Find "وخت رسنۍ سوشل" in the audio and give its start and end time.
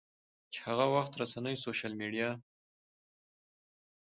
0.95-1.93